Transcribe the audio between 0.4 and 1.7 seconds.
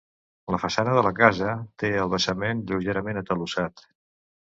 La façana de la casa